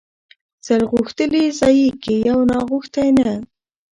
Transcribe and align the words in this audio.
ـ 0.33 0.65
سل 0.65 0.81
غوښتلي 0.91 1.43
ځايږي 1.59 2.15
يو 2.29 2.39
ناغښتى 2.51 3.05
نه. 3.17 3.29